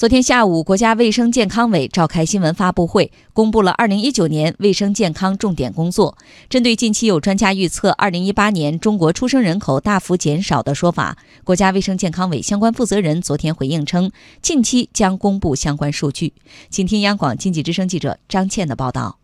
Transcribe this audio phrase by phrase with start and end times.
[0.00, 6.16] 昨天下午，国家卫生健康委召开新闻发布会，公布了二零一九年卫生健康重点工作。
[6.48, 14.10] 针对近期有专家预测二零一八年中国出生人口大幅减少的说法，国家卫生健康委相关负责人昨天回应称，
[14.40, 16.32] 近期将公布相关数据。
[16.70, 19.19] 请听央广经济之声记者张倩的报道。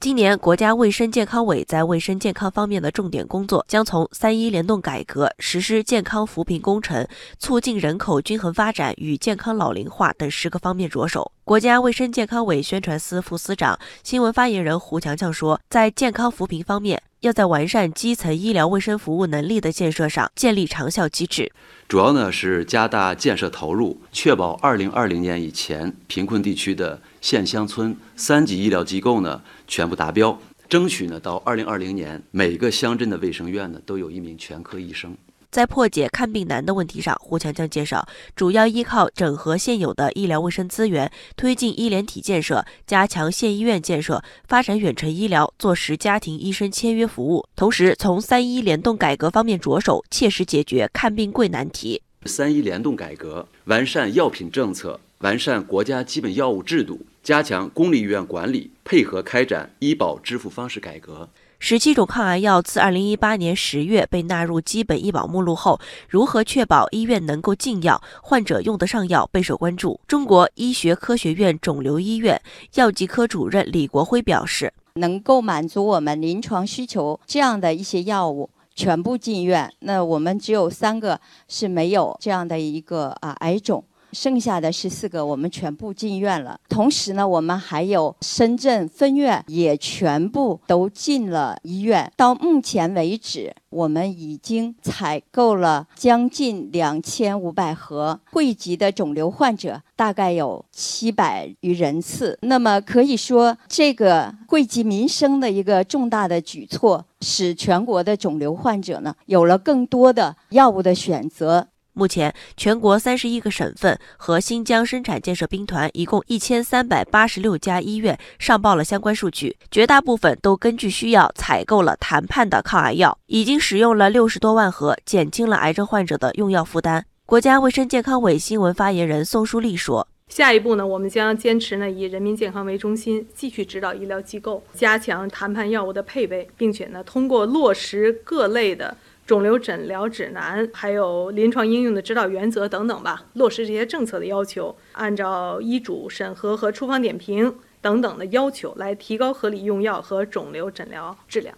[0.00, 7.04] 今年，国家卫生健康委在卫生健康方面的重点工作将从“三一联动改革”、实施健康扶贫工程、
[7.40, 11.32] 促进人口均衡发展与健康老龄化等十个方面着手。
[11.48, 21.50] 国家卫生健康委宣传司副司长、新闻发言人胡强强说，在健康扶贫方面，要在完善基层医疗卫生服务能力的建设上建立长效机制。
[21.88, 30.38] 主要呢是加大建设投入，确保二零二零年以前贫困地区的县乡村三级医疗机构呢全部达标，
[30.68, 35.16] 争取呢到二零二零年每个乡镇的卫生院呢都有一名全科医生。
[35.50, 47.46] 在破解看病难的问题上，胡强强介绍，主要依靠整合现有的医疗卫生资源，推进医联体建设，加强县医院建设，发展远程医疗，做实家庭医生签约服务。
[47.56, 52.02] 同时，从三医联动改革方面着手，切实解决看病贵难题。
[52.26, 61.28] 三医联动改革，完善药品政策，完善国家基本药物制度，加强公立医院管理，配合开展医保支付方式改革。
[61.60, 69.98] 十七种抗癌药自二零一八年十月被纳入基本医保目录后，如何确保医院能够进药、患者用得上药，备受关注。
[70.06, 72.40] 中国医学科学院肿瘤医院
[72.74, 86.58] 药剂科主任李国辉表示：“能够满足我们临床需求这样的一些药物全部进院，那我们只有三个是没有这样的一个啊癌种。”剩下的十四个，我们全部进院了。
[86.68, 92.10] 同时呢，我们还有深圳分院也全部都进了医院。
[92.16, 102.38] 到目前为止，我们已经采购了将近两千五百盒，汇集的肿瘤患者大概有七百余人次。
[102.42, 111.68] 那么可以说，这个惠及民生的一个重大的举措，使全国的肿瘤患者呢有了更多的药物的选择。
[111.98, 127.04] 目前，全国三十一个省份和新疆生产建设兵团一共一千三百八十六家医院上报了相关数据，绝大部分都根据需要采购了谈判的抗癌药，已经使用了六十多万盒，减轻了癌症患者的用药负担。
[127.26, 138.96] 国家卫生健康委新闻发言人宋淑丽说：“下一步呢，我们将坚持呢以人民健康为中心，继续指导医疗机构加强谈判药物的配备，并且呢通过落实各类的。”
[139.28, 151.54] 肿瘤诊疗指南，还有临床应用的指导原则等等吧，落实这些政策的要求，按照医嘱审核和处方点评等等的要求来提高合理用药和肿瘤诊疗质量。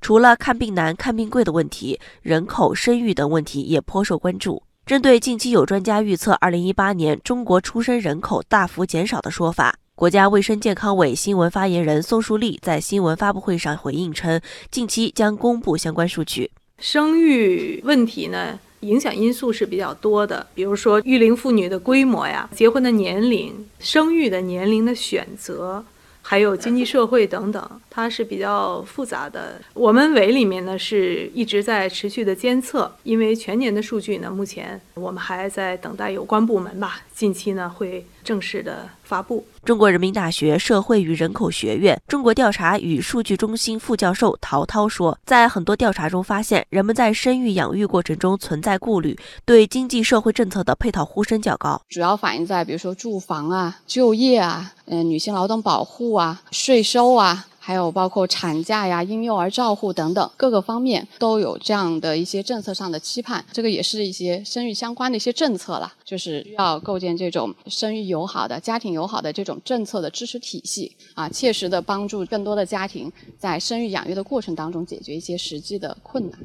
[0.00, 4.60] 除了看病难、看病贵的问题，人口生育等问题也颇受关注。
[4.84, 14.40] 针对近期有专家预测2018年中国出生人口大幅减少的说法，国家卫生健康委新闻发言人宋树立在新闻发布会上回应称，
[14.72, 16.50] 近期将公布相关数据。
[16.78, 25.84] 生育问题呢，影响因素是比较多的，比如说育龄妇女的规模呀、结婚的年龄、生育的年龄的选择，
[26.20, 29.60] 还有经济社会等等，它是比较复杂的。
[29.72, 39.46] 我们委里面呢是一直在持续的监测，因为全年的数据呢，目前我们还在等待有关部门吧，近期呢会正式的发布。
[39.62, 57.46] 中国人民大学社会与人口学院中国调查与数据中心副教授陶涛说，在很多调查中发现，人们在生育养育过程中存在顾虑，对经济社会政策的配套呼声较高，主要反映在比如说住房啊、就业啊、嗯、女性劳动保护啊、税收啊。
[57.66, 76.38] 还有包括产假呀、婴幼儿照护等等各个方面都有这样的一些政策上的期盼，这个也是一些生育相关的一些政策了，就是要构建这种生育友好的、家庭友好的这种政策的支持体系啊，切实的帮助更多的家庭在生育养育的过程当中解决一些实际的困难。